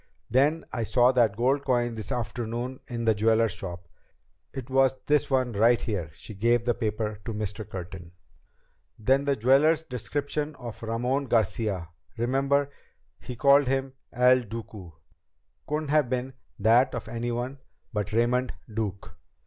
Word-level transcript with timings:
"Then 0.31 0.65
I 0.73 0.81
saw 0.83 1.11
that 1.11 1.37
gold 1.37 1.63
coin 1.63 1.93
this 1.93 2.11
afternoon 2.11 2.79
in 2.87 3.05
the 3.05 3.13
jeweler's 3.13 3.51
shop. 3.51 3.87
It 4.51 4.67
was 4.67 4.95
this 5.05 5.29
one 5.29 5.51
right 5.51 5.79
here." 5.79 6.09
She 6.15 6.33
gave 6.33 6.65
the 6.65 6.73
paper 6.73 7.19
to 7.23 7.33
Mr. 7.33 7.69
Curtin. 7.69 8.11
"Then 8.97 9.25
the 9.25 9.35
jeweler's 9.35 9.83
description 9.83 10.55
of 10.55 10.81
Ramon 10.81 11.25
Garcia 11.25 11.89
remember, 12.17 12.71
he 13.19 13.35
called 13.35 13.67
him 13.67 13.93
El 14.11 14.41
Duque? 14.41 14.99
couldn't 15.67 15.89
have 15.89 16.09
been 16.09 16.33
that 16.57 16.95
of 16.95 17.07
anyone 17.07 17.59
but 17.93 18.11
Raymond 18.11 18.53
Duke. 18.73 19.15